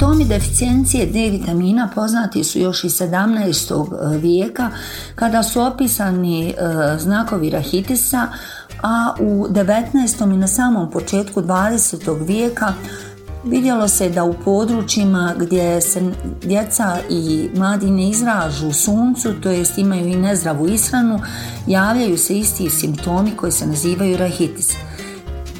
Simptomi 0.00 0.24
deficijencije 0.24 1.06
D 1.06 1.30
vitamina 1.30 1.88
poznati 1.94 2.44
su 2.44 2.58
još 2.58 2.84
iz 2.84 2.92
17. 2.92 4.20
vijeka 4.20 4.70
kada 5.14 5.42
su 5.42 5.60
opisani 5.60 6.48
e, 6.48 6.54
znakovi 6.98 7.50
rahitisa, 7.50 8.26
a 8.82 9.14
u 9.20 9.46
19. 9.48 10.34
i 10.34 10.36
na 10.36 10.46
samom 10.46 10.90
početku 10.90 11.42
20. 11.42 12.26
vijeka 12.26 12.72
Vidjelo 13.44 13.88
se 13.88 14.08
da 14.08 14.24
u 14.24 14.34
područjima 14.44 15.34
gdje 15.38 15.80
se 15.80 16.12
djeca 16.42 16.98
i 17.10 17.50
mladi 17.54 17.90
ne 17.90 18.08
izražu 18.10 18.72
suncu, 18.72 19.32
to 19.42 19.50
jest 19.50 19.78
imaju 19.78 20.06
i 20.06 20.16
nezdravu 20.16 20.68
ishranu, 20.68 21.20
javljaju 21.66 22.18
se 22.18 22.38
isti 22.38 22.70
simptomi 22.70 23.36
koji 23.36 23.52
se 23.52 23.66
nazivaju 23.66 24.16
rahitis. 24.16 24.76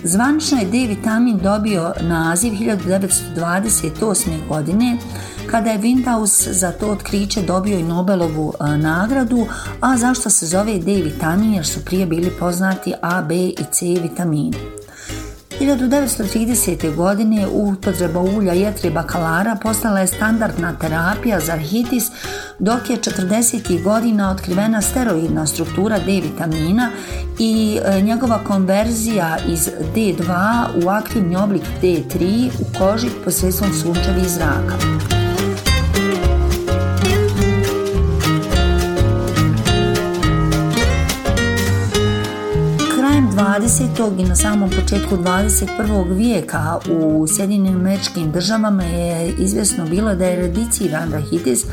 Zvanično 0.04 0.58
je 0.58 0.64
D 0.64 0.86
vitamin 0.86 1.38
dobio 1.38 1.92
naziv 2.00 2.52
1928. 2.52 4.48
godine 4.48 4.98
kada 5.46 5.70
je 5.70 5.78
Windhaus 5.78 6.52
za 6.52 6.72
to 6.72 6.90
otkriće 6.90 7.42
dobio 7.42 7.78
i 7.78 7.82
Nobelovu 7.82 8.54
e, 8.60 8.76
nagradu, 8.76 9.46
a 9.80 9.96
zašto 9.96 10.30
se 10.30 10.46
zove 10.46 10.78
D 10.78 10.92
vitamin 10.92 11.54
jer 11.54 11.66
su 11.66 11.84
prije 11.84 12.06
bili 12.06 12.30
poznati 12.38 12.94
A, 13.02 13.22
B 13.22 13.34
i 13.36 13.64
C 13.72 13.86
vitamini. 14.02 14.79
1930. 15.60 16.94
godine 16.96 17.46
upotreba 17.46 18.20
ulja 18.20 18.52
jetre 18.52 18.90
bakalara 18.90 19.56
postala 19.62 20.00
je 20.00 20.06
standardna 20.06 20.72
terapija 20.80 21.40
za 21.40 21.52
arhitis, 21.52 22.04
dok 22.58 22.90
je 22.90 22.96
40. 22.96 23.82
godina 23.82 24.30
otkrivena 24.30 24.82
steroidna 24.82 25.46
struktura 25.46 25.98
D 25.98 26.20
vitamina 26.20 26.90
i 27.38 27.78
e, 27.84 28.02
njegova 28.02 28.38
konverzija 28.44 29.38
iz 29.48 29.68
D2 29.94 30.66
u 30.84 30.88
aktivni 30.88 31.36
oblik 31.36 31.62
D3 31.82 32.48
u 32.60 32.78
koži 32.78 33.08
posredstvom 33.24 33.72
sunčevih 33.72 34.28
zraka. 34.28 35.19
20. 43.60 44.20
i 44.20 44.24
na 44.24 44.36
samom 44.36 44.70
početku 44.70 45.16
21. 45.16 46.16
vijeka 46.16 46.78
u 46.90 47.26
Sjedinim 47.26 47.76
američkim 47.76 48.32
državama 48.32 48.82
je 48.82 49.34
izvjesno 49.38 49.84
bilo 49.84 50.14
da 50.14 50.26
je 50.26 50.36
rediciran 50.36 51.12
rahitis, 51.12 51.64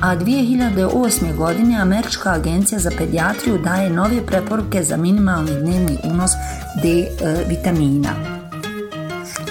a 0.00 0.16
2008. 0.16 1.36
godine 1.36 1.80
Američka 1.80 2.32
agencija 2.32 2.78
za 2.78 2.90
pedijatriju 2.98 3.58
daje 3.58 3.90
nove 3.90 4.26
preporuke 4.26 4.82
za 4.82 4.96
minimalni 4.96 5.50
dnevni 5.50 5.98
unos 6.04 6.30
D 6.82 6.88
e, 6.88 7.06
vitamina. 7.48 8.10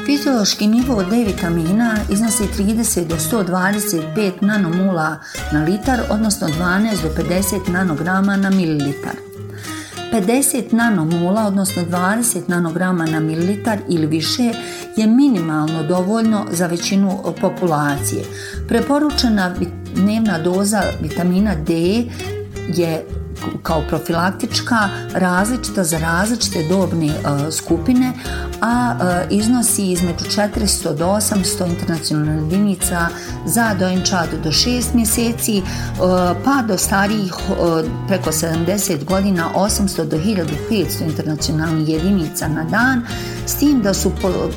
Fiziološki 0.06 0.68
nivo 0.68 1.04
D 1.04 1.24
vitamina 1.24 1.98
iznosi 2.10 2.44
30 2.58 3.08
do 3.08 3.16
125 3.16 4.32
nanomula 4.42 5.20
na 5.52 5.64
litar, 5.64 6.00
odnosno 6.10 6.48
12 6.48 7.02
do 7.02 7.24
50 7.24 7.70
nanograma 7.70 8.38
na 8.38 8.50
mililitar. 8.50 9.29
50 10.14 10.74
nanomula, 10.74 11.48
odnosno 11.48 11.84
20 11.84 12.42
nanograma 12.48 13.06
na 13.06 13.20
mililitar 13.20 13.80
ili 13.90 14.08
više 14.08 14.52
je 14.96 15.08
minimalno 15.08 15.84
dovoljno 15.84 16.46
za 16.52 16.68
većinu 16.68 17.20
populacije. 17.42 18.24
Preporučena 18.68 19.56
dnevna 19.96 20.40
doza 20.40 20.84
vitamina 21.02 21.56
D 21.56 21.74
je 22.68 23.06
kao 23.64 23.82
profilaktička 23.90 24.90
različita 25.14 25.84
za 25.84 25.98
različite 25.98 26.64
dobne 26.70 27.08
e, 27.08 27.52
skupine, 27.52 28.14
a 28.62 28.96
e, 29.02 29.28
iznosi 29.30 29.92
između 29.92 30.26
400 30.26 30.96
do 30.96 31.06
800 31.06 31.70
internacionalnih 31.70 32.52
jedinica 32.52 33.08
za 33.46 33.74
dojenčad 33.80 34.30
do 34.44 34.50
6 34.50 34.84
mjeseci, 34.94 35.58
e, 35.58 35.62
pa 36.44 36.62
do 36.68 36.78
starijih 36.78 37.34
preko 38.08 38.32
70 38.32 39.06
godina 39.06 39.50
800 39.56 40.06
do 40.06 40.18
1500 40.18 41.04
internacionalnih 41.04 41.90
jedinica 41.90 42.48
na 42.48 42.64
dan, 42.64 43.02
s 43.46 43.56
tim 43.56 43.82
da 43.82 43.94
su 43.94 44.12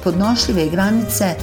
podnošljive 0.05 0.69
granice 0.69 1.35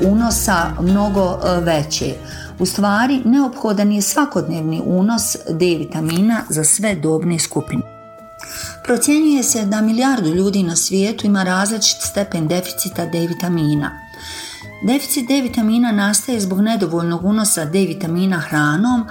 unosa 0.00 0.70
mnogo 0.80 1.38
veće. 1.62 2.14
U 2.60 2.66
stvari, 2.66 3.22
neophodan 3.24 3.92
je 3.92 4.02
svakodnevni 4.02 4.82
unos 4.84 5.36
D 5.48 5.76
vitamina 5.78 6.42
za 6.48 6.64
sve 6.64 6.94
dobne 6.94 7.38
skupine. 7.38 7.82
Procjenjuje 8.84 9.42
se 9.42 9.64
da 9.64 9.80
milijardu 9.80 10.28
ljudi 10.28 10.62
na 10.62 10.76
svijetu 10.76 11.26
ima 11.26 11.42
različit 11.42 11.96
stepen 12.00 12.48
deficita 12.48 13.06
D 13.06 13.26
vitamina. 13.26 13.90
Deficit 14.86 15.28
D 15.28 15.40
vitamina 15.40 15.92
nastaje 15.92 16.40
zbog 16.40 16.60
nedovoljnog 16.60 17.24
unosa 17.24 17.64
D 17.64 17.78
vitamina 17.78 18.38
hranom, 18.38 19.06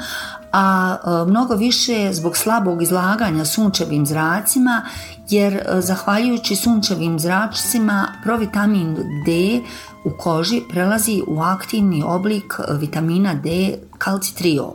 a 0.51 0.97
e, 1.03 1.29
mnogo 1.29 1.55
više 1.55 2.09
zbog 2.13 2.37
slabog 2.37 2.81
izlaganja 2.81 3.45
sunčevim 3.45 4.05
zracima 4.05 4.85
jer 5.29 5.53
e, 5.53 5.81
zahvaljujući 5.81 6.55
sunčevim 6.55 7.19
zračcima 7.19 8.07
provitamin 8.23 8.95
D 9.25 9.61
u 10.03 10.09
koži 10.17 10.61
prelazi 10.69 11.21
u 11.27 11.41
aktivni 11.41 12.03
oblik 12.03 12.53
vitamina 12.79 13.33
D 13.33 13.77
kalcitriol. 13.97 14.73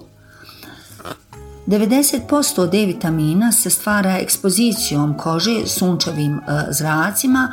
90% 1.66 2.70
D 2.70 2.86
vitamina 2.86 3.52
se 3.52 3.70
stvara 3.70 4.18
ekspozicijom 4.18 5.14
kože 5.18 5.66
sunčevim 5.66 6.36
e, 6.36 6.40
zracima, 6.70 7.52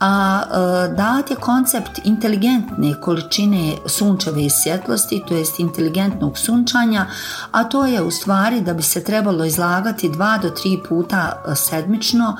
a 0.00 0.42
e, 0.42 0.94
dat 0.94 1.30
je 1.30 1.36
koncept 1.36 2.00
inteligentne 2.04 3.00
količine 3.00 3.72
sunčeve 3.86 4.50
svjetlosti, 4.50 5.22
to 5.28 5.34
jest 5.34 5.60
inteligentnog 5.60 6.38
sunčanja, 6.38 7.06
a 7.50 7.64
to 7.64 7.86
je 7.86 8.02
u 8.02 8.10
stvari 8.10 8.60
da 8.60 8.74
bi 8.74 8.82
se 8.82 9.04
trebalo 9.04 9.44
izlagati 9.44 10.10
2 10.10 10.42
do 10.42 10.48
3 10.48 10.88
puta 10.88 11.32
e, 11.48 11.54
sedmično 11.54 12.36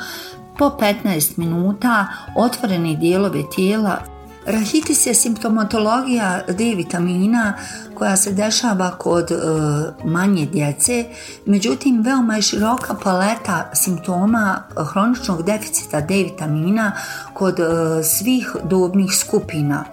po 0.59 0.65
15 1.05 1.39
minuta 1.39 2.07
otvorene 2.37 2.97
dijelove 2.97 3.43
tijela 3.55 4.16
Rahitis 4.47 5.07
je 5.07 5.15
simptomatologija 5.15 6.43
D 6.49 6.75
vitamina 6.77 7.55
koja 7.95 8.17
se 8.17 8.33
dešava 8.33 8.91
kod 8.99 9.31
e, 9.31 9.37
manje 10.05 10.47
djece, 10.47 11.05
međutim 11.47 12.03
veoma 12.03 12.37
je 12.37 12.43
široka 12.43 12.95
paleta 12.95 13.71
simptoma 13.75 14.63
hroničnog 14.77 15.43
deficita 15.43 16.01
D 16.01 16.15
vitamina 16.15 16.93
kod 17.35 17.61
e, 17.61 17.65
svih 18.05 18.57
dobnih 18.65 19.11
skupina. 19.15 19.85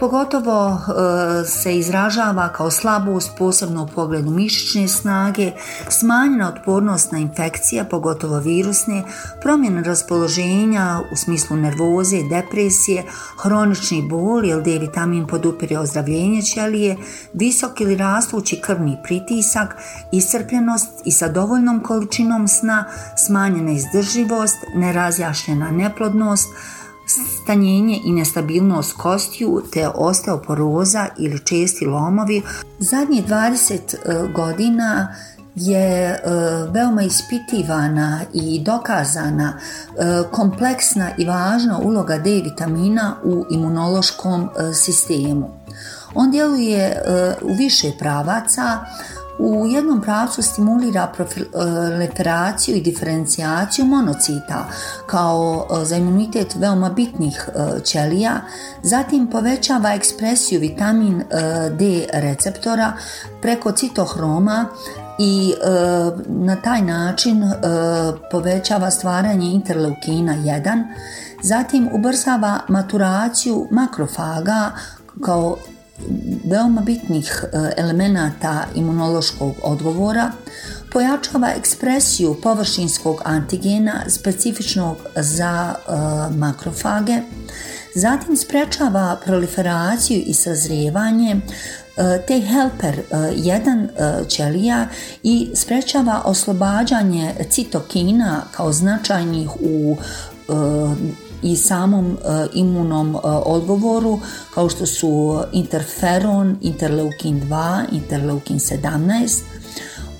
Pogotovo 0.00 0.72
e, 0.72 1.44
se 1.44 1.76
izražava 1.76 2.48
kao 2.48 2.70
slabost, 2.70 3.30
posebno 3.38 3.82
u 3.82 3.86
pogledu 3.94 4.30
mišićne 4.30 4.88
snage, 4.88 5.52
smanjena 5.88 6.48
otpornost 6.48 7.12
na 7.12 7.18
infekcije, 7.18 7.88
pogotovo 7.88 8.38
virusne, 8.38 9.02
promjena 9.42 9.82
raspoloženja 9.82 11.00
u 11.12 11.16
smislu 11.16 11.56
nervoze, 11.56 12.16
depresije, 12.30 13.04
hronični 13.42 14.02
bol, 14.08 14.44
jer 14.44 14.62
D 14.62 14.78
vitamin 14.78 15.26
podupire 15.26 15.78
ozdravljenje 15.78 16.42
ćelije, 16.42 16.96
visok 17.32 17.80
ili 17.80 17.96
rastući 17.96 18.60
krvni 18.60 18.98
pritisak, 19.04 19.76
iscrpljenost 20.12 20.88
i 21.04 21.12
sa 21.12 21.28
dovoljnom 21.28 21.82
količinom 21.82 22.48
sna, 22.48 22.84
smanjena 23.16 23.72
izdrživost, 23.72 24.56
nerazjašnjena 24.74 25.70
neplodnost, 25.70 26.48
stanjenje 27.42 28.00
i 28.04 28.12
nestabilnost 28.12 28.92
kostiju 28.92 29.62
te 29.72 29.88
osteoporoza 29.88 31.06
ili 31.18 31.38
česti 31.38 31.86
lomovi. 31.86 32.42
Zadnjih 32.78 33.26
20 33.26 33.74
e, 33.74 34.32
godina 34.34 35.14
je 35.54 36.10
e, 36.10 36.20
veoma 36.70 37.02
ispitivana 37.02 38.20
i 38.32 38.60
dokazana 38.64 39.52
e, 39.58 40.22
kompleksna 40.30 41.10
i 41.18 41.24
važna 41.24 41.78
uloga 41.78 42.18
D 42.18 42.30
vitamina 42.30 43.16
u 43.24 43.44
imunološkom 43.50 44.48
sistemu. 44.74 45.50
On 46.14 46.30
djeluje 46.30 47.02
u 47.42 47.54
više 47.54 47.92
pravaca, 47.98 48.78
u 49.40 49.66
jednom 49.66 50.00
pravcu 50.00 50.42
stimulira 50.42 51.12
proliferaciju 51.16 52.76
i 52.76 52.80
diferencijaciju 52.80 53.84
monocita 53.84 54.68
kao 55.06 55.66
e, 55.70 55.84
za 55.84 55.96
imunitet 55.96 56.54
veoma 56.54 56.90
bitnih 56.90 57.48
e, 57.48 57.80
ćelija, 57.84 58.40
zatim 58.82 59.26
povećava 59.26 59.94
ekspresiju 59.94 60.60
vitamin 60.60 61.20
e, 61.20 61.24
D 61.70 62.06
receptora 62.12 62.92
preko 63.42 63.72
citohroma 63.72 64.66
i 65.18 65.54
na 66.26 66.56
taj 66.56 66.82
način 66.82 67.42
povećava 68.30 68.90
stvaranje 68.90 69.46
interleukina 69.46 70.34
1, 70.34 70.84
zatim 71.42 71.88
ubrzava 71.92 72.60
maturaciju 72.68 73.68
makrofaga 73.70 74.70
kao 75.24 75.56
veoma 76.44 76.80
bitnih 76.80 77.44
elemenata 77.76 78.64
imunološkog 78.74 79.54
odgovora, 79.62 80.32
pojačava 80.92 81.52
ekspresiju 81.56 82.36
površinskog 82.42 83.22
antigena 83.24 84.02
specifičnog 84.08 84.96
za 85.16 85.74
makrofage, 86.36 87.20
zatim 87.94 88.36
sprečava 88.36 89.16
proliferaciju 89.24 90.22
i 90.26 90.34
sazrijevanje 90.34 91.40
te 92.26 92.40
helper 92.40 93.02
1 93.10 94.26
ćelija 94.28 94.88
i 95.22 95.50
sprečava 95.54 96.22
oslobađanje 96.24 97.34
citokina 97.50 98.42
kao 98.50 98.72
značajnih 98.72 99.50
u 99.60 99.96
i 101.42 101.56
samom 101.56 102.18
imunom 102.54 103.16
odgovoru 103.24 104.20
kao 104.54 104.68
što 104.68 104.86
su 104.86 105.40
interferon, 105.52 106.58
interleukin 106.60 107.42
2, 107.42 107.84
interleukin 107.92 108.58
17, 108.58 109.42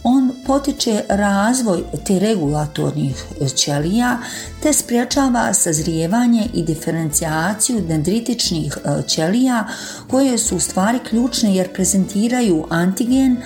on 0.05 0.32
potiče 0.46 1.02
razvoj 1.08 1.82
te 2.06 2.19
regulatornih 2.19 3.25
ćelija 3.55 4.19
te 4.62 4.72
spriječava 4.72 5.55
sazrijevanje 5.55 6.49
i 6.55 6.62
diferencijaciju 6.62 7.81
dendritičnih 7.81 8.78
ćelija 9.06 9.66
koje 10.11 10.38
su 10.38 10.56
u 10.56 10.61
stvari 10.61 10.99
ključne 11.11 11.55
jer 11.55 11.73
prezentiraju 11.73 12.66
antigen 12.70 13.37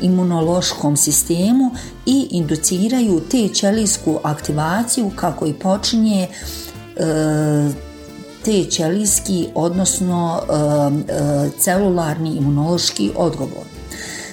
imunološkom 0.00 0.96
sistemu 0.96 1.70
i 2.06 2.26
induciraju 2.30 3.20
te 3.30 3.48
ćelijsku 3.48 4.18
aktivaciju 4.22 5.10
kako 5.16 5.46
i 5.46 5.52
počinje 5.52 6.28
te 8.44 8.64
ćelijski 8.70 9.48
odnosno 9.54 10.42
celularni 11.58 12.30
imunološki 12.30 13.10
odgovor. 13.16 13.69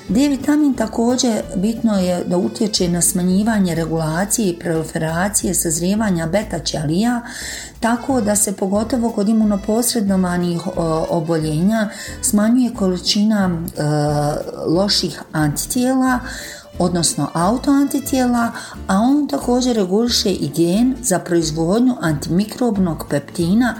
D 0.09 0.27
vitamin 0.29 0.73
također 0.73 1.41
bitno 1.55 1.99
je 1.99 2.23
da 2.23 2.37
utječe 2.37 2.89
na 2.89 3.01
smanjivanje 3.01 3.75
regulacije 3.75 4.49
i 4.49 4.59
proliferacije 4.59 5.53
sazrijevanja 5.53 6.27
beta 6.27 6.59
ćelija 6.59 7.21
tako 7.79 8.21
da 8.21 8.35
se 8.35 8.55
pogotovo 8.55 9.09
kod 9.09 9.29
imunoposrednovanih 9.29 10.61
oboljenja 11.09 11.89
smanjuje 12.21 12.73
količina 12.73 13.61
loših 14.67 15.21
antitijela 15.31 16.19
odnosno 16.79 17.29
autoantitijela, 17.33 18.51
a 18.87 18.99
on 18.99 19.27
također 19.27 19.75
reguliše 19.75 20.29
i 20.29 20.49
gen 20.55 20.95
za 21.01 21.19
proizvodnju 21.19 21.95
antimikrobnog 22.01 23.05
peptina 23.09 23.75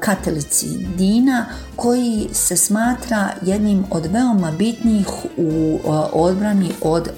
katelicidina 0.00 1.46
koji 1.76 2.28
se 2.32 2.56
smatra 2.56 3.28
jednim 3.42 3.84
od 3.90 4.06
veoma 4.06 4.50
bitnih 4.50 5.06
u 5.36 5.78
odbrani 6.12 6.70
od 6.82 7.08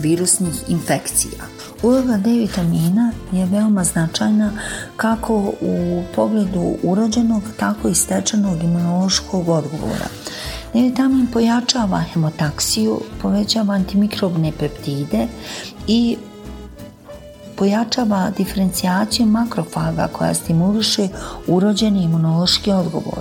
virusnih 0.00 0.54
infekcija. 0.68 1.44
Uloga 1.82 2.16
D 2.16 2.30
vitamina 2.30 3.12
je 3.32 3.46
veoma 3.46 3.84
značajna 3.84 4.50
kako 4.96 5.34
u 5.60 6.02
pogledu 6.14 6.74
urođenog, 6.82 7.42
tako 7.56 7.88
i 7.88 7.94
stečenog 7.94 8.62
imunološkog 8.62 9.48
odgovora. 9.48 10.08
D-vitamin 10.72 11.26
pojačava 11.32 12.00
hemotaksiju, 12.12 13.00
povećava 13.22 13.74
antimikrobne 13.74 14.52
peptide 14.58 15.26
i 15.86 16.16
pojačava 17.56 18.30
diferencijaciju 18.36 19.26
makrofaga 19.26 20.08
koja 20.12 20.34
stimuliše 20.34 21.08
urođeni 21.46 22.02
imunološki 22.02 22.72
odgovor. 22.72 23.20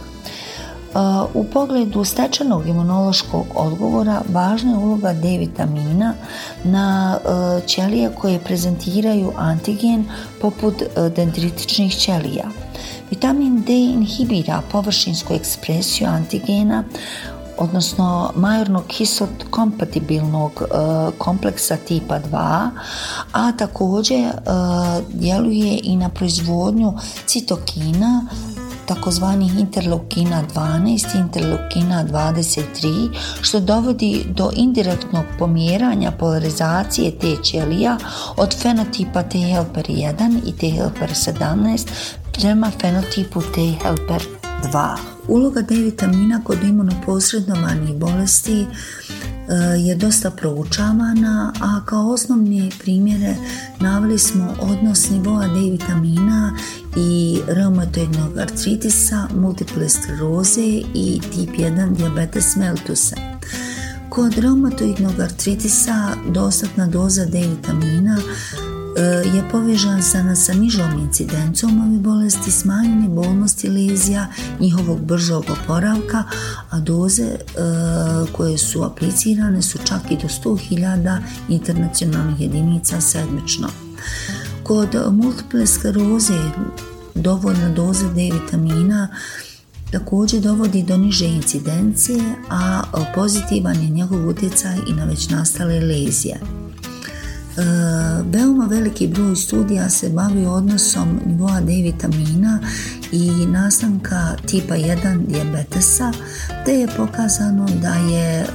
U 1.34 1.44
pogledu 1.44 2.04
stečenog 2.04 2.68
imunološkog 2.68 3.46
odgovora 3.56 4.22
važna 4.30 4.72
je 4.72 4.78
uloga 4.78 5.14
D 5.14 5.38
vitamina 5.38 6.14
na 6.64 7.18
ćelije 7.66 8.10
koje 8.10 8.40
prezentiraju 8.40 9.32
antigen 9.38 10.06
poput 10.42 10.84
dendritičnih 11.16 11.96
ćelija. 11.96 12.46
Vitamin 13.10 13.62
D 13.62 13.74
inhibira 13.74 14.62
površinsku 14.72 15.34
ekspresiju 15.34 16.08
antigena 16.08 16.84
odnosno 17.58 18.32
majornog 18.36 18.84
kisot 18.88 19.30
kompatibilnog 19.50 20.64
kompleksa 21.18 21.78
tipa 21.78 22.20
2, 22.32 22.70
a 23.32 23.52
također 23.52 24.32
djeluje 25.10 25.80
i 25.84 25.96
na 25.96 26.10
proizvodnju 26.10 26.94
citokina 27.26 28.28
takozvanih 28.88 29.60
interleukina 29.60 30.44
12 30.56 31.20
interleukina 31.20 32.06
23 32.06 33.10
što 33.42 33.60
dovodi 33.60 34.26
do 34.30 34.52
indirektnog 34.56 35.26
pomjeranja 35.40 36.12
polarizacije 36.12 37.20
te 37.20 37.36
ćelija 37.44 37.98
od 38.38 38.62
fenotipa 38.62 39.24
T 39.24 39.40
helper 39.40 39.86
1 39.86 40.40
i 40.46 40.52
T 40.52 40.70
helper 40.70 41.10
17 41.10 41.88
prema 42.34 42.72
fenotipu 42.82 43.42
T 43.42 43.74
helper 43.84 44.37
2. 44.64 44.98
Uloga 45.28 45.62
D 45.62 45.76
vitamina 45.76 46.42
kod 46.44 46.64
imunoposrednovanih 46.64 47.96
bolesti 47.96 48.66
je 49.78 49.96
dosta 49.96 50.32
proučavana, 50.32 51.54
a 51.62 51.86
kao 51.86 52.10
osnovne 52.10 52.70
primjere 52.80 53.36
naveli 53.80 54.20
smo 54.20 54.56
odnos 54.62 55.10
nivoa 55.10 55.48
D 55.48 55.54
vitamina 55.72 56.58
i 56.96 57.40
reumatoidnog 57.48 58.38
artritisa, 58.38 59.28
multiple 59.36 59.90
skleroze 59.90 60.82
i 60.94 61.22
tip 61.32 61.50
1 61.50 61.96
diabetes 61.96 62.56
meltusa. 62.56 63.16
Kod 64.10 64.38
reumatoidnog 64.38 65.20
artritisa 65.20 66.10
dostatna 66.30 66.88
doza 66.88 67.26
D 67.26 67.48
vitamina 67.48 68.18
je 69.36 69.44
povezana 69.52 70.36
sa 70.36 70.54
nižom 70.54 71.00
incidencom 71.00 71.90
ove 71.90 72.00
bolesti, 72.00 72.52
smanjenje 72.52 73.08
bolnosti 73.10 73.70
lezija, 73.70 74.28
njihovog 74.60 75.02
bržog 75.02 75.46
oporavka, 75.50 76.24
a 76.70 76.80
doze 76.80 77.36
koje 78.32 78.58
su 78.58 78.84
aplicirane 78.84 79.62
su 79.62 79.78
čak 79.86 80.02
i 80.10 80.16
do 80.16 80.28
100.000 80.44 81.20
internacionalnih 81.50 82.42
jedinica 82.42 83.02
sedmično. 83.02 83.68
Kod 84.64 84.96
multiple 85.12 85.68
skleroze 85.68 86.40
dovoljna 87.16 87.70
doza 87.70 88.08
D 88.08 88.30
vitamina 88.34 89.08
također 89.92 90.42
dovodi 90.42 90.84
do 90.84 90.98
niže 90.98 91.26
incidencije, 91.26 92.24
a 92.50 92.84
pozitivan 93.16 93.76
je 93.76 93.90
njegov 93.90 94.30
utjecaj 94.30 94.78
i 94.88 94.94
na 94.94 95.06
već 95.06 95.30
nastale 95.30 95.80
lezije. 95.80 96.40
Veoma 98.26 98.66
veliki 98.70 99.08
broj 99.08 99.36
studija 99.36 99.90
se 99.90 100.10
bavi 100.10 100.46
odnosom 100.46 101.20
nivoa 101.26 101.62
D 101.62 101.72
vitamina 101.82 102.60
i 103.12 103.32
nastanka 103.46 104.36
tipa 104.46 104.76
1 104.76 105.26
dijabetesa, 105.28 106.12
te 106.66 106.74
je 106.74 106.88
pokazano 106.98 107.68
da 107.82 107.94
je 107.94 108.46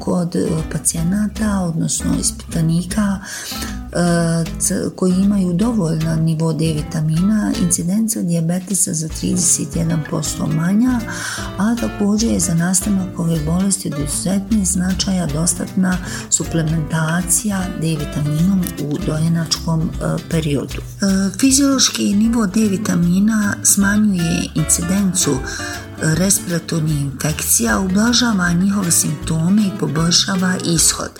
kod 0.00 0.36
pacijenata, 0.72 1.60
odnosno 1.60 2.14
ispitanika 2.20 3.18
koji 4.96 5.12
imaju 5.12 5.52
dovoljno 5.52 6.16
nivo 6.16 6.52
D 6.52 6.72
vitamina, 6.72 7.52
incidenca 7.62 8.22
dijabetesa 8.22 8.92
za 8.92 9.08
31% 9.08 10.54
manja, 10.56 11.00
a 11.58 11.76
također 11.76 12.30
je 12.30 12.40
za 12.40 12.54
nastanak 12.54 13.18
ove 13.18 13.38
bolesti 13.46 13.92
od 13.94 13.98
izuzetnih 14.08 14.68
značaja 14.68 15.26
dostatna 15.26 15.98
suplementacija 16.30 17.64
D 17.80 17.86
vitaminom 17.86 18.62
u 18.80 18.98
dojenačkom 19.06 19.90
periodu. 20.30 20.82
Fiziološki 21.40 22.14
nivo 22.14 22.46
D 22.46 22.60
vitamina 22.60 23.54
smanjuje 23.62 24.48
incidencu 24.54 25.30
respiratornih 26.02 27.00
infekcija, 27.00 27.80
ublažava 27.80 28.52
njihove 28.52 28.90
simptome 28.90 29.62
i 29.62 29.78
poboljšava 29.80 30.54
ishod. 30.64 31.10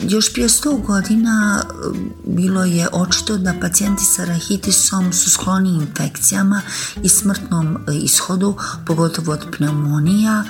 Još 0.00 0.32
prije 0.32 0.48
100 0.48 0.86
godina 0.86 1.62
e, 1.62 1.98
bilo 2.26 2.64
je 2.64 2.88
očito 2.92 3.36
da 3.36 3.54
pacijenti 3.60 4.04
sa 4.04 4.24
rahitisom 4.24 5.12
su 5.12 5.30
skloni 5.30 5.70
infekcijama 5.70 6.62
i 7.02 7.08
smrtnom 7.08 7.76
e, 7.76 7.94
ishodu, 7.94 8.56
pogotovo 8.86 9.32
od 9.32 9.46
pneumonija. 9.56 10.44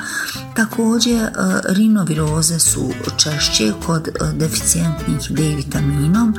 Također, 0.56 1.22
e, 1.22 1.30
rinoviroze 1.64 2.58
su 2.58 2.90
češće 3.16 3.72
kod 3.86 4.08
deficijentnih 4.34 5.30
D 5.30 5.42
vitaminom, 5.42 6.34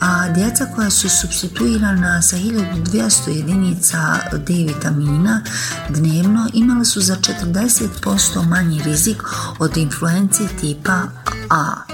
a 0.00 0.32
djeca 0.32 0.66
koja 0.74 0.90
su 0.90 1.08
substituirana 1.08 2.22
sa 2.22 2.36
1200 2.36 3.28
jedinica 3.28 3.98
D 4.46 4.54
vitamina 4.54 5.42
dnevno 5.88 6.48
imala 6.52 6.84
su 6.84 7.00
za 7.00 7.16
40% 7.16 8.48
manji 8.48 8.82
rizik 8.82 9.22
od 9.58 9.76
influencije 9.76 10.48
tipa 10.60 11.02
A. 11.50 11.85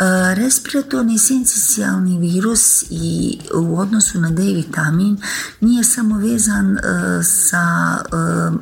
E, 0.00 0.34
respiratorni 0.34 1.18
sincicijalni 1.18 2.18
virus 2.18 2.84
i 2.90 3.38
u 3.54 3.78
odnosu 3.78 4.20
na 4.20 4.30
D 4.30 4.42
vitamin 4.42 5.18
nije 5.60 5.84
samo 5.84 6.18
vezan 6.18 6.76
e, 6.76 6.80
sa 7.22 7.96
e, 7.98 8.16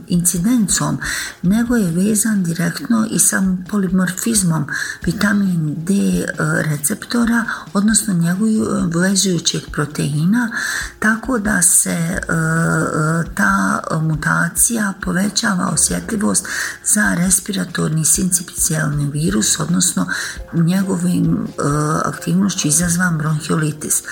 incidencom, 0.09 0.99
nego 1.43 1.77
je 1.77 1.91
vezan 1.91 2.43
direktno 2.43 3.07
i 3.11 3.19
sa 3.19 3.43
polimorfizmom 3.71 4.67
vitamin 5.07 5.75
D 5.77 5.95
receptora, 6.39 7.45
odnosno 7.73 8.15
njegovih 8.15 8.61
vezujućeg 8.95 9.63
proteina, 9.73 10.51
tako 10.99 11.39
da 11.39 11.63
se 11.63 12.21
ta 13.35 13.81
mutacija 14.03 14.93
povećava 15.03 15.69
osjetljivost 15.73 16.47
za 16.85 17.15
respiratorni 17.15 18.05
sincicijalni 18.05 19.11
virus, 19.11 19.61
odnosno 19.61 20.07
njegovim 20.53 21.30
E, 21.31 21.63
aktivnošću 22.05 22.69
izazvan 22.69 23.19
bronhiolitis. 23.19 24.03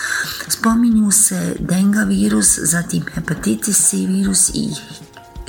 Spominju 0.48 1.10
se 1.10 1.56
denga 1.58 2.02
virus, 2.02 2.58
zatim 2.62 3.04
hepatitis 3.14 3.88
C 3.88 3.96
virus 3.96 4.50
i 4.54 4.68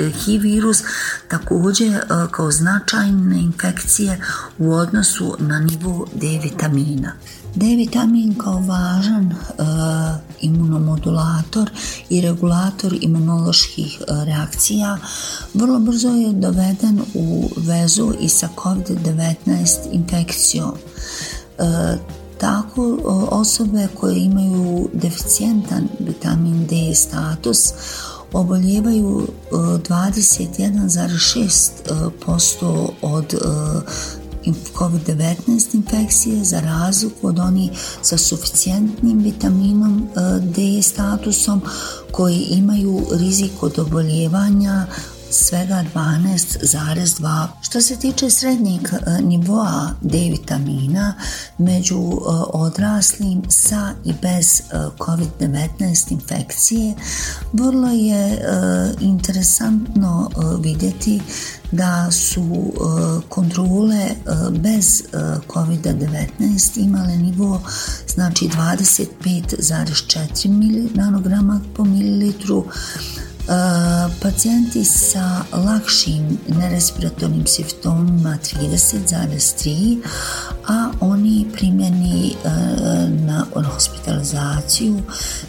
HIV 0.08 0.42
virus 0.42 0.84
također 1.28 1.94
e, 1.94 2.04
kao 2.32 2.52
značajne 2.52 3.40
infekcije 3.40 4.22
u 4.58 4.74
odnosu 4.74 5.36
na 5.40 5.60
nivo 5.60 6.08
D 6.14 6.40
vitamina. 6.44 7.14
D 7.56 7.66
vitamin 7.66 8.36
kao 8.38 8.60
važan 8.60 9.32
e, 9.32 9.36
imunomodulator 10.42 11.70
i 12.10 12.22
regulator 12.22 12.98
imunoloških 13.02 14.02
reakcija 14.26 14.98
vrlo 15.54 15.80
brzo 15.80 16.10
je 16.10 16.34
doveden 16.34 17.02
u 17.14 17.50
vezu 17.58 18.14
i 18.20 18.30
sa 18.30 18.50
COVID-19 18.56 19.36
infekcijom. 19.92 20.74
E, 21.60 21.98
tako 22.38 22.98
osobe 23.32 23.88
koje 24.00 24.18
imaju 24.18 24.90
deficijentan 24.94 25.88
vitamin 26.00 26.68
D 26.68 26.96
status 26.96 27.74
oboljevaju 28.34 29.28
21,6% 29.52 31.92
e, 31.92 31.94
od 33.02 33.34
e, 33.34 33.38
COVID-19 34.78 35.76
infekcije 35.76 36.44
za 36.44 36.60
razliku 36.60 37.28
od 37.28 37.40
onih 37.40 37.72
sa 38.02 38.18
suficijentnim 38.18 39.20
vitaminom 39.20 40.10
D 40.42 40.82
statusom 40.82 41.62
koji 42.12 42.40
imaju 42.40 43.02
rizik 43.12 43.52
od 43.62 43.80
oboljevanja 43.80 44.86
svega 45.32 45.84
12,2. 45.96 47.48
Što 47.62 47.82
se 47.82 47.96
tiče 47.96 48.30
srednjeg 48.30 48.82
e, 48.82 49.22
nivoa 49.22 49.90
D 50.02 50.18
vitamina 50.18 51.14
među 51.58 51.96
e, 51.96 52.00
odraslim 52.54 53.42
sa 53.50 53.94
i 54.06 54.14
bez 54.22 54.60
e, 54.60 54.64
COVID-19 54.98 56.12
infekcije, 56.12 56.96
vrlo 57.54 57.90
je 57.90 58.40
interesantno 59.00 60.30
vidjeti 60.60 61.22
da 61.72 62.12
su 62.12 62.74
kontrole 63.30 64.10
bez 64.52 65.04
COVID-19 65.48 66.20
imale 66.76 67.18
nivo 67.18 67.62
znači 68.08 68.46
25,4 68.46 70.96
nanograma 70.96 71.62
po 71.76 71.84
mililitru, 71.84 72.66
Pacijenti 74.40 74.86
sa 74.86 75.44
lakšim 75.52 76.40
nerespiratornim 76.48 77.48
simptomima 77.48 78.38
30,3, 78.44 79.98
a 80.68 80.92
oni 81.00 81.46
primjeni 81.54 82.32
e, 82.32 82.50
na 83.10 83.46
hospitalizaciju 83.74 85.02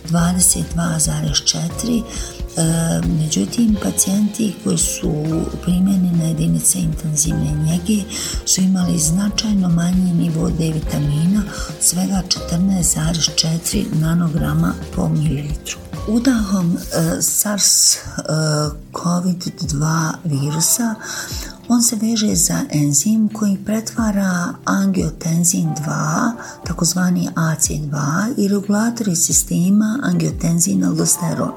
22,4, 0.09 1.99
e, 1.99 2.03
međutim 3.23 3.77
pacijenti 3.83 4.55
koji 4.65 4.79
su 4.79 5.13
primjeni 5.63 6.13
na 6.13 6.25
jedinice 6.25 6.79
intenzivne 6.79 7.53
njege 7.67 8.03
su 8.47 8.61
imali 8.61 8.99
značajno 8.99 9.69
manji 9.69 10.13
nivo 10.13 10.51
D 10.51 10.73
vitamina, 10.73 11.43
svega 11.81 12.23
14,4 12.51 13.85
nanograma 14.01 14.75
po 14.97 15.09
mililitru. 15.09 15.79
Udahom 16.09 16.77
e, 16.77 16.79
SARS-CoV-2 17.21 20.13
e, 20.15 20.17
virusa 20.25 20.95
on 21.73 21.83
se 21.83 21.97
veže 21.97 22.35
za 22.35 22.61
enzim 22.71 23.29
koji 23.29 23.59
pretvara 23.67 24.55
angiotenzin 24.65 25.69
2, 25.87 26.33
takozvani 26.67 27.29
AC2 27.35 27.95
i 28.37 28.49
regulatori 28.49 29.17
sistema 29.17 29.99
angiotenzin 30.03 30.85
aldosteron. 30.85 31.53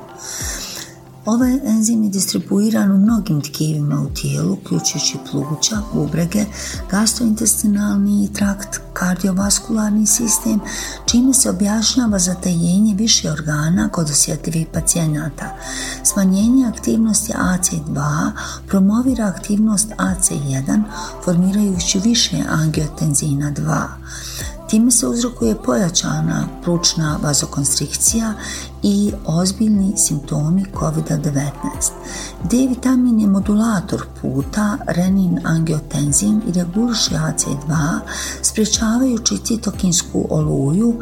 Ovaj 1.25 1.59
enzim 1.65 2.03
je 2.03 2.09
distribuiran 2.09 2.91
u 2.91 2.97
mnogim 2.97 3.41
tkivima 3.41 4.01
u 4.01 4.13
tijelu, 4.13 4.53
uključujući 4.53 5.17
pluća, 5.31 5.81
bubrege, 5.93 6.45
gastrointestinalni 6.91 8.29
trakt, 8.33 8.79
kardiovaskularni 8.93 10.07
sistem, 10.07 10.59
čime 11.05 11.33
se 11.33 11.49
objašnjava 11.49 12.19
zatajenje 12.19 12.95
više 12.95 13.31
organa 13.31 13.89
kod 13.89 14.09
osjetljivih 14.09 14.67
pacijenata. 14.73 15.57
Smanjenje 16.03 16.67
aktivnosti 16.67 17.33
AC2 17.33 18.31
promovira 18.67 19.25
aktivnost 19.25 19.87
AC1 19.97 20.83
formirajući 21.25 21.99
više 21.99 22.37
angiotenzina 22.49 23.51
2. 23.51 23.87
Time 24.69 24.91
se 24.91 25.07
uzrokuje 25.07 25.55
pojačana 25.55 26.47
plućna 26.63 27.19
vazokonstrikcija 27.23 28.33
i 28.83 29.11
ozbiljni 29.25 29.93
simptomi 29.97 30.65
COVID-19. 30.73 31.51
D 32.43 32.57
vitamin 32.69 33.19
je 33.19 33.27
modulator 33.27 34.05
puta 34.21 34.77
renin-angiotenzin 34.87 36.41
i 36.47 36.51
reguliše 36.51 37.15
AC2, 37.15 37.99
sprječavajući 38.41 39.37
citokinsku 39.37 40.27
oluju, 40.29 40.99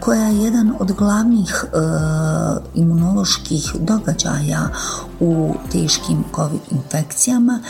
koja 0.00 0.28
je 0.28 0.42
jedan 0.42 0.72
od 0.78 0.92
glavnih 0.92 1.64
e, 1.64 1.76
imunoloških 2.74 3.72
događaja 3.80 4.68
u 5.20 5.54
teškim 5.72 6.24
COVID 6.36 6.60
infekcijama 6.70 7.60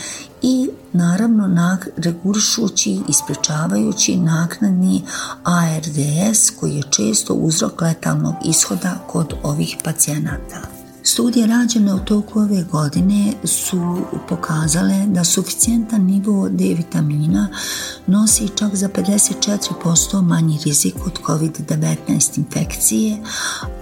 i 0.41 0.69
naravno 0.93 1.47
regulišući 1.97 2.91
i 3.09 3.13
sprečavajući 3.13 4.17
naknadni 4.17 5.03
ARDS 5.43 6.49
koji 6.59 6.75
je 6.75 6.83
često 6.89 7.33
uzrok 7.33 7.81
letalnog 7.81 8.35
ishoda 8.45 8.95
kod 9.07 9.33
ovih 9.43 9.77
pacijenata. 9.83 10.74
Studije 11.07 11.47
rađene 11.47 11.93
u 11.93 11.99
toku 11.99 12.39
ove 12.39 12.63
godine 12.63 13.33
su 13.43 13.97
pokazale 14.29 15.05
da 15.07 15.23
suficijentan 15.23 16.01
nivo 16.01 16.49
D 16.49 16.63
vitamina 16.77 17.47
nosi 18.07 18.49
čak 18.55 18.75
za 18.75 18.89
54% 18.89 20.21
manji 20.21 20.59
rizik 20.65 20.95
od 21.05 21.19
COVID-19 21.27 22.37
infekcije, 22.37 23.17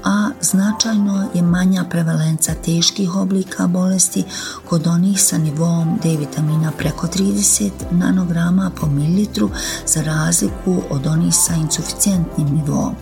a 0.04 0.30
značajno 0.42 1.30
je 1.34 1.42
manja 1.42 1.86
prevalenca 1.90 2.54
teških 2.66 3.16
oblika 3.16 3.68
bolesti 3.68 4.24
kod 4.70 4.88
onih 4.88 5.22
sa 5.22 5.38
nivom 5.38 6.00
D 6.04 6.18
vitamina 6.18 6.72
preko 6.78 7.08
30 7.08 7.70
nanograma 7.92 8.72
po 8.80 8.88
mililitru 8.88 9.50
za 9.86 10.02
razliku 10.02 10.82
od 10.90 11.08
onih 11.08 11.36
sa 11.36 11.54
insuficijentnim 11.56 12.48
nivom 12.48 12.96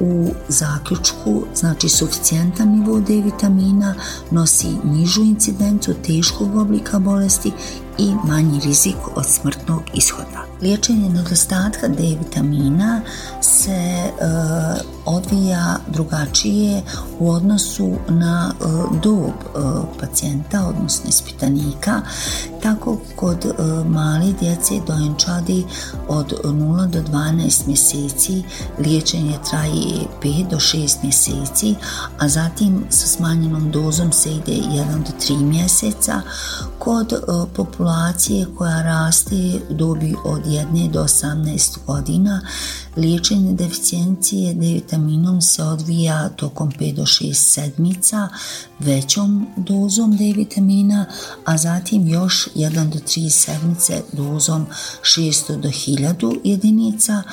u 0.00 0.28
zaključku, 0.48 1.42
znači 1.54 1.88
suficijentan 1.88 2.68
nivo 2.68 3.00
D 3.00 3.14
vitamina 3.14 3.94
nosi 4.30 4.68
nižu 4.84 5.22
incidencu 5.22 5.94
teškog 6.06 6.56
oblika 6.56 6.98
bolesti 6.98 7.52
i 7.98 8.14
manji 8.24 8.60
rizik 8.60 8.96
od 9.14 9.26
smrtnog 9.26 9.82
ishoda. 9.94 10.46
Liječenje 10.62 11.08
nedostatka 11.08 11.88
D 11.88 12.02
vitamina 12.02 13.00
se 13.40 13.70
e, 13.70 14.10
odvija 15.04 15.76
drugačije 15.88 16.82
u 17.18 17.30
odnosu 17.30 17.92
na 18.08 18.52
e, 18.52 18.64
dob 19.02 19.20
e, 19.20 19.58
pacijenta, 20.00 20.66
odnosno 20.68 21.08
ispitanika, 21.08 22.00
Tako 22.66 22.98
kod 23.16 23.44
e, 23.44 23.50
mali 23.84 24.34
djece 24.40 24.74
dojenčadi 24.86 25.64
od 26.08 26.32
0 26.44 26.86
do 26.90 27.02
12 27.02 27.66
mjeseci 27.66 28.42
liječenje 28.78 29.38
traje 29.50 30.06
5 30.22 30.50
do 30.50 30.56
6 30.56 30.96
mjeseci, 31.02 31.74
a 32.18 32.28
zatim 32.28 32.84
sa 32.90 33.06
smanjenom 33.06 33.70
dozom 33.70 34.12
se 34.12 34.30
ide 34.30 34.52
1 34.52 34.98
do 34.98 35.12
3 35.34 35.42
mjeseca. 35.42 36.20
Kod 36.78 37.12
e, 37.12 37.16
populacije 37.54 38.46
koja 38.58 38.82
raste 38.82 39.60
dobi 39.70 40.14
od 40.24 40.44
1 40.44 40.90
do 40.90 41.02
18 41.02 41.78
godina 41.86 42.40
liječenje 42.96 43.52
deficijencije 43.52 44.54
D 44.54 44.66
vitaminom 44.66 45.40
se 45.40 45.62
odvija 45.62 46.28
tokom 46.28 46.70
5 46.70 46.94
do 46.94 47.02
6 47.02 47.32
sedmica 47.32 48.28
većom 48.78 49.46
dozom 49.56 50.16
D 50.16 50.32
vitamina, 50.36 51.06
a 51.44 51.56
zatim 51.58 52.08
još 52.08 52.48
1 52.56 52.88
do 52.88 53.00
3 53.00 53.30
sedmice 53.30 54.04
dozom 54.12 54.66
600 55.02 55.60
do 55.60 55.68
1000 55.68 56.40
jedinica, 56.44 57.24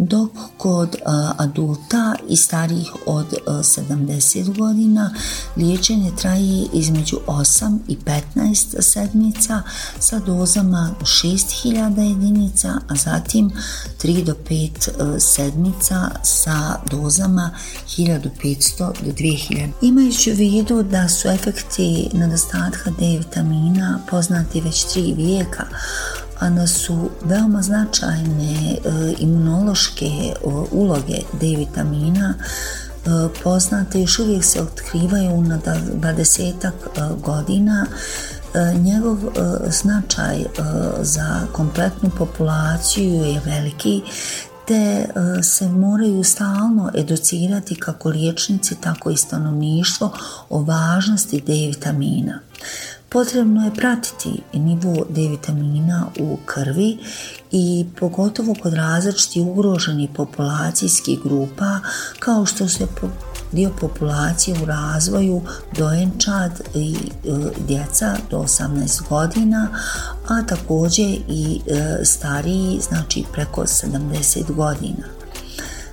dok 0.00 0.30
kod 0.56 0.96
adulta 1.38 2.14
i 2.28 2.36
starijih 2.36 2.92
od 3.06 3.34
70 3.46 4.58
godina 4.58 5.14
liječenje 5.56 6.12
traje 6.16 6.66
između 6.72 7.16
8 7.26 7.78
i 7.88 7.96
15 8.36 8.82
sedmica 8.82 9.62
sa 9.98 10.18
dozama 10.18 10.90
6000 11.00 12.00
jedinica, 12.00 12.68
a 12.88 12.94
zatim 12.94 13.50
3 14.02 14.24
do 14.24 14.34
5 14.48 15.18
sedmica 15.18 16.10
sa 16.22 16.80
dozama 16.90 17.50
1500 17.88 18.78
do 18.78 19.12
2000. 19.12 19.68
Imajući 19.82 20.32
u 20.32 20.36
vidu 20.36 20.82
da 20.82 21.08
su 21.08 21.28
efekti 21.28 22.08
nedostatka 22.12 22.90
D 22.98 23.18
vitamina 23.18 24.00
poznati 24.10 24.60
već 24.60 24.84
tri 24.84 25.14
vijeka, 25.16 25.64
a 26.40 26.50
da 26.50 26.66
su 26.66 27.10
veoma 27.24 27.62
značajne 27.62 28.72
e, 28.72 28.78
imunološke 29.18 30.34
uloge 30.70 31.18
D 31.40 31.56
vitamina 31.56 32.34
e, 32.34 33.08
poznate 33.42 34.00
još 34.00 34.18
uvijek 34.18 34.44
se 34.44 34.62
otkrivaju 34.62 35.42
na 35.42 35.58
20 35.58 36.66
e, 36.66 36.70
godina 37.22 37.86
njegov 38.74 39.18
značaj 39.68 40.44
za 41.00 41.46
kompletnu 41.52 42.10
populaciju 42.18 43.24
je 43.24 43.40
veliki 43.44 44.02
te 44.66 45.06
se 45.42 45.68
moraju 45.68 46.24
stalno 46.24 46.90
educirati 46.94 47.74
kako 47.74 48.08
liječnici 48.08 48.74
tako 48.80 49.10
i 49.10 49.16
stanovništvo 49.16 50.12
o 50.48 50.62
važnosti 50.62 51.40
D 51.40 51.52
vitamina. 51.52 52.40
Potrebno 53.12 53.64
je 53.64 53.74
pratiti 53.74 54.42
nivo 54.52 55.06
D 55.08 55.28
vitamina 55.28 56.06
u 56.20 56.38
krvi 56.46 56.98
i 57.50 57.86
pogotovo 58.00 58.54
kod 58.62 58.74
različitih 58.74 59.42
ugroženih 59.42 60.10
populacijskih 60.14 61.20
grupa 61.24 61.80
kao 62.18 62.46
što 62.46 62.68
se 62.68 62.86
dio 63.52 63.70
populacije 63.80 64.56
u 64.62 64.64
razvoju 64.64 65.42
dojenčad 65.76 66.60
i 66.74 66.96
e, 66.96 67.30
djeca 67.68 68.16
do 68.30 68.38
18 68.38 69.08
godina, 69.08 69.68
a 70.28 70.42
također 70.42 71.06
i 71.28 71.60
e, 71.66 72.04
stariji, 72.04 72.80
znači 72.88 73.24
preko 73.32 73.62
70 73.62 74.54
godina. 74.54 75.19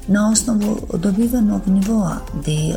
Na 0.08 0.30
osnovu 0.30 0.78
dobivenog 0.94 1.68
nivoa 1.68 2.18
D 2.46 2.52
e, 2.52 2.76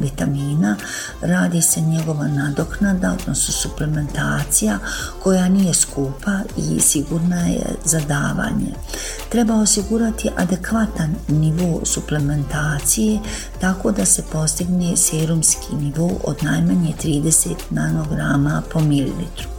vitamina 0.00 0.76
radi 1.20 1.62
se 1.62 1.80
njegova 1.80 2.28
nadoknada, 2.28 3.16
odnosno 3.20 3.54
suplementacija 3.54 4.78
koja 5.22 5.48
nije 5.48 5.74
skupa 5.74 6.40
i 6.56 6.80
sigurna 6.80 7.40
je 7.46 7.66
za 7.84 8.00
davanje. 8.00 8.74
Treba 9.28 9.54
osigurati 9.54 10.30
adekvatan 10.36 11.14
nivo 11.28 11.80
suplementacije 11.84 13.20
tako 13.60 13.92
da 13.92 14.04
se 14.04 14.22
postigne 14.32 14.96
serumski 14.96 15.76
nivo 15.80 16.10
od 16.24 16.36
najmanje 16.42 16.94
30 17.02 17.54
nanograma 17.70 18.62
po 18.72 18.80
mililitru. 18.80 19.53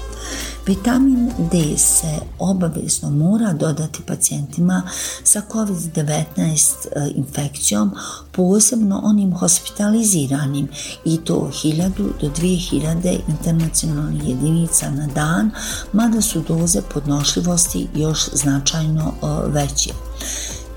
Vitamin 0.66 1.32
D 1.52 1.78
se 1.78 2.20
obavezno 2.40 3.10
mora 3.10 3.54
dodati 3.54 4.02
pacijentima 4.02 4.82
sa 5.24 5.42
COVID-19 5.52 6.26
e, 6.46 7.12
infekcijom, 7.16 7.92
posebno 8.32 9.02
onim 9.04 9.34
hospitaliziranim 9.34 10.68
i 11.06 11.18
to 11.18 11.52
1000 11.64 11.90
do 12.22 12.30
2000 12.30 13.20
internacionalnih 13.28 14.30
jedinica 14.30 14.90
na 14.90 15.08
dan, 15.08 15.52
mada 15.94 16.22
su 16.22 16.44
doze 16.48 16.82
podnošljivosti 16.94 17.88
još 17.96 18.30
značajno 18.34 19.14
e, 19.22 19.50
veće. 19.50 19.94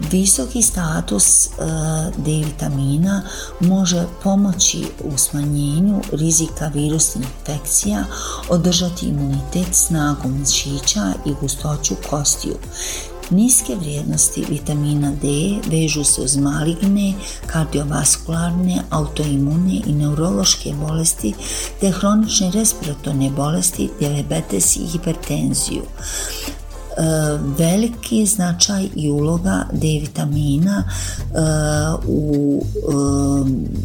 Visoki 0.00 0.62
status 0.62 1.47
e, 1.47 1.50
D 2.17 2.31
vitamina 2.31 3.23
može 3.61 4.07
pomoći 4.23 4.87
u 5.05 5.18
smanjenju 5.18 6.01
rizika 6.12 6.70
virusnih 6.75 7.27
infekcija, 7.38 8.05
održati 8.49 9.07
imunitet 9.07 9.75
snagom 9.75 10.38
mišića 10.40 11.12
i 11.27 11.35
gustoću 11.40 11.94
kostiju. 12.11 12.55
Niske 13.31 13.77
vrijednosti 13.77 14.44
vitamina 14.49 15.12
D 15.23 15.29
vežu 15.70 16.05
se 16.05 16.20
uz 16.23 16.37
maligne, 16.37 17.14
kardiovaskularne, 17.46 18.83
autoimune 18.90 19.81
i 19.87 19.92
neurološke 19.92 20.75
bolesti 20.75 21.35
te 21.81 21.90
hronične 21.90 22.51
respiratorne 22.51 23.31
bolesti, 23.31 23.90
diabetes 24.01 24.77
i 24.77 24.87
hipertenziju. 24.87 25.83
E, 26.99 27.39
veliki 27.59 28.27
značaj 28.27 28.89
i 28.97 29.11
uloga 29.11 29.67
D 29.73 29.99
vitamina 30.01 30.85
e, 30.85 31.39
u 32.07 32.63
e, 32.77 33.79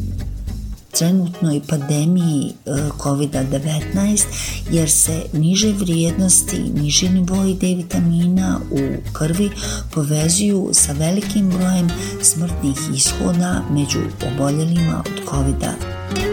trenutnoj 0.92 1.62
pandemiji 1.68 2.54
COVID-19 2.98 4.24
jer 4.72 4.90
se 4.90 5.22
niže 5.34 5.72
vrijednosti, 5.72 6.72
niži 6.82 7.10
nivoi 7.10 7.54
D 7.54 7.76
vitamina 7.76 8.60
u 8.72 9.12
krvi 9.14 9.50
povezuju 9.94 10.70
sa 10.74 10.92
velikim 10.92 11.50
brojem 11.50 11.90
smrtnih 12.22 12.78
ishoda 12.96 13.62
među 13.72 14.00
oboljelima 14.34 15.04
od 15.06 15.30
COVID-19. 15.30 16.33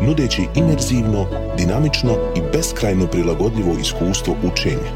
nudeći 0.00 0.48
imerzivno, 0.54 1.26
dinamično 1.56 2.12
i 2.36 2.40
beskrajno 2.52 3.06
prilagodljivo 3.06 3.72
iskustvo 3.80 4.34
učenja. 4.52 4.90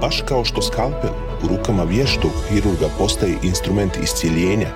Baš 0.00 0.22
kao 0.28 0.44
što 0.44 0.62
skalpel 0.62 1.10
u 1.44 1.48
rukama 1.48 1.82
vještog 1.82 2.30
hirurga 2.48 2.88
postaje 2.98 3.34
instrument 3.42 3.96
iscijeljenja, 4.02 4.68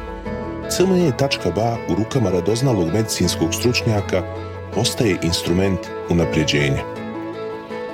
CME.ba 0.71 1.77
u 1.89 1.95
rukama 1.95 2.31
radoznalog 2.31 2.87
medicinskog 2.93 3.55
stručnjaka 3.55 4.23
postaje 4.75 5.17
instrument 5.23 5.81
unapređenja. 6.11 6.83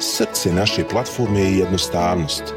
Srce 0.00 0.52
naše 0.52 0.84
platforme 0.88 1.40
je 1.40 1.58
jednostavnost, 1.58 2.54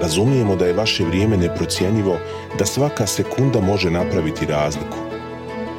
Razumijemo 0.00 0.56
da 0.56 0.66
je 0.66 0.72
vaše 0.72 1.04
vrijeme 1.04 1.36
neprocjenjivo, 1.36 2.18
da 2.58 2.66
svaka 2.66 3.06
sekunda 3.06 3.60
može 3.60 3.90
napraviti 3.90 4.46
razliku. 4.46 4.95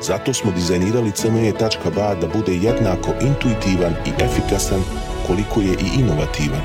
Zato 0.02 0.34
smo 0.34 0.52
dizajnirali 0.52 1.12
cme.ba 1.12 2.16
da 2.16 2.28
bude 2.28 2.54
jednako 2.54 3.10
intuitivan 3.22 3.94
i 4.06 4.24
efikasan 4.24 4.82
koliko 5.28 5.62
je 5.62 5.72
i 5.72 6.00
inovativan. 6.00 6.62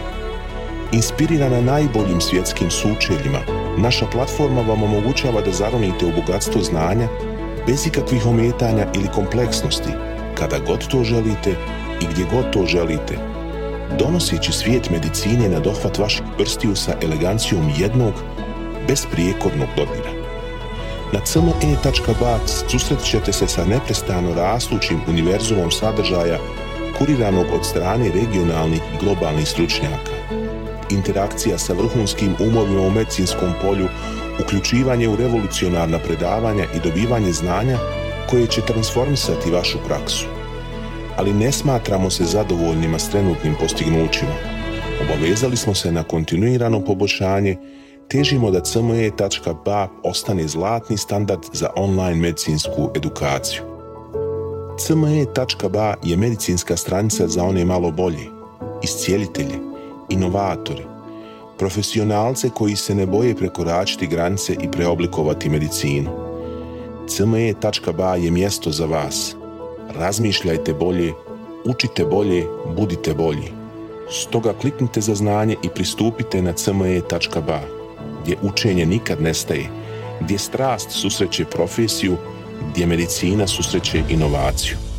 Inspirirana 0.92 1.60
najboljim 1.60 2.20
svjetskim 2.20 2.70
sučeljima, 2.70 3.38
naša 3.78 4.06
platforma 4.06 4.60
vam 4.60 4.82
omogućava 4.82 5.40
da 5.40 5.52
zaronite 5.52 6.06
u 6.06 6.12
bogatstvo 6.20 6.62
znanja 6.62 7.08
bez 7.66 7.86
ikakvih 7.86 8.26
ometanja 8.26 8.86
ili 8.94 9.08
kompleksnosti, 9.14 9.90
kada 10.34 10.58
god 10.58 10.88
to 10.88 11.04
želite 11.04 11.50
i 12.00 12.04
gdje 12.10 12.24
god 12.32 12.52
to 12.52 12.66
želite, 12.66 13.18
donoseći 13.98 14.52
svijet 14.52 14.90
medicine 14.90 15.48
na 15.48 15.60
dohvat 15.60 15.98
vaših 15.98 16.22
prstiju 16.38 16.76
sa 16.76 16.94
elegancijom 17.02 17.72
jednog, 17.78 18.14
besprijekodnog 18.88 19.68
dodira. 19.76 20.21
Na 21.12 21.20
cme.ba 21.20 22.38
susret 22.68 23.04
ćete 23.04 23.32
se 23.32 23.48
sa 23.48 23.64
neprestano 23.64 24.34
rastućim 24.34 25.00
univerzumom 25.08 25.70
sadržaja 25.70 26.38
kuriranog 26.98 27.46
od 27.54 27.66
strane 27.66 28.10
regionalnih 28.14 28.80
i 28.94 29.04
globalnih 29.04 29.48
stručnjaka. 29.48 30.12
Interakcija 30.90 31.58
sa 31.58 31.72
vrhunskim 31.72 32.34
umovima 32.40 32.80
u 32.80 32.90
medicinskom 32.90 33.52
polju, 33.62 33.88
uključivanje 34.44 35.08
u 35.08 35.16
revolucionarna 35.16 35.98
predavanja 35.98 36.64
i 36.76 36.80
dobivanje 36.84 37.32
znanja 37.32 37.78
koje 38.30 38.46
će 38.46 38.60
transformisati 38.60 39.50
vašu 39.50 39.78
praksu. 39.86 40.26
Ali 41.16 41.32
ne 41.32 41.52
smatramo 41.52 42.10
se 42.10 42.24
zadovoljnima 42.24 42.98
s 42.98 43.10
trenutnim 43.10 43.54
postignućima. 43.60 44.34
Obavezali 45.02 45.56
smo 45.56 45.74
se 45.74 45.92
na 45.92 46.02
kontinuirano 46.02 46.84
poboljšanje 46.84 47.56
težimo 48.12 48.50
da 48.50 48.60
cme.ba 48.60 49.88
ostane 50.02 50.48
zlatni 50.48 50.96
standard 50.96 51.40
za 51.52 51.70
online 51.76 52.20
medicinsku 52.20 52.90
edukaciju. 52.96 53.62
cme.ba 54.78 55.94
je 56.02 56.16
medicinska 56.16 56.76
stranica 56.76 57.28
za 57.28 57.44
one 57.44 57.64
malo 57.64 57.90
bolje, 57.90 58.26
iscijelitelje, 58.82 59.58
inovatore, 60.08 60.84
profesionalce 61.58 62.50
koji 62.50 62.76
se 62.76 62.94
ne 62.94 63.06
boje 63.06 63.36
prekoračiti 63.36 64.06
granice 64.06 64.56
i 64.62 64.70
preoblikovati 64.70 65.48
medicinu. 65.48 66.10
cme.ba 67.08 68.16
je 68.16 68.30
mjesto 68.30 68.70
za 68.70 68.86
vas. 68.86 69.36
Razmišljajte 69.98 70.74
bolje, 70.74 71.12
učite 71.64 72.04
bolje, 72.04 72.46
budite 72.76 73.14
bolji. 73.14 73.52
Stoga 74.10 74.52
kliknite 74.60 75.00
za 75.00 75.14
znanje 75.14 75.56
i 75.62 75.68
pristupite 75.68 76.42
na 76.42 76.52
cme.ba 76.52 77.81
gdje 78.22 78.36
učenje 78.42 78.86
nikad 78.86 79.22
nestaje, 79.22 79.68
gdje 80.20 80.38
strast 80.38 80.90
susreće 80.90 81.44
profesiju, 81.44 82.16
gdje 82.70 82.86
medicina 82.86 83.46
susreće 83.46 84.02
inovaciju. 84.08 84.91